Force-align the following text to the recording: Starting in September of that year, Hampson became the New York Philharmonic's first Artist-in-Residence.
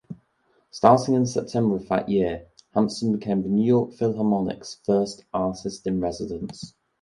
Starting 0.71 1.13
in 1.13 1.27
September 1.27 1.75
of 1.75 1.87
that 1.89 2.09
year, 2.09 2.47
Hampson 2.73 3.15
became 3.15 3.43
the 3.43 3.49
New 3.49 3.63
York 3.67 3.93
Philharmonic's 3.93 4.79
first 4.83 5.25
Artist-in-Residence. 5.31 6.73